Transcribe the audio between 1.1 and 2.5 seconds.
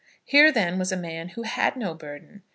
who had no burden.